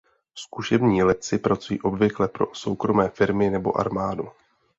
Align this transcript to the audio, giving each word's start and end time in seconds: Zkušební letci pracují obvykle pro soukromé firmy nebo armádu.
Zkušební 0.35 1.03
letci 1.03 1.37
pracují 1.37 1.81
obvykle 1.81 2.27
pro 2.27 2.55
soukromé 2.55 3.09
firmy 3.09 3.49
nebo 3.49 3.77
armádu. 3.79 4.29